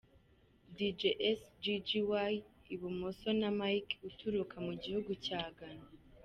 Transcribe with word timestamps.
Dj 0.77 0.99
esggy 1.31 1.75
ibumoso 2.73 3.29
na 3.39 3.49
Mike 3.59 3.93
uturuka 4.07 4.55
mu 4.65 4.73
gihugu 4.83 5.11
cya 5.25 5.41
Ghana. 5.57 5.87